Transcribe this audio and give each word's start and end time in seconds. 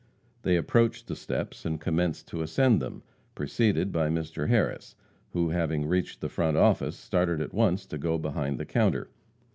They 0.41 0.57
approached 0.57 1.05
the 1.05 1.15
steps 1.15 1.63
and 1.63 1.79
commenced 1.79 2.27
to 2.29 2.41
ascend 2.41 2.81
them, 2.81 3.03
preceded 3.35 3.91
by 3.91 4.09
Mr. 4.09 4.49
Harris, 4.49 4.95
who, 5.33 5.49
having 5.49 5.85
reached 5.85 6.21
the 6.21 6.27
front 6.27 6.57
office, 6.57 6.97
started 6.97 7.39
at 7.39 7.53
once 7.53 7.85
to 7.85 7.99
go 7.99 8.17
behind 8.17 8.57
the 8.57 8.65
counter. 8.65 9.11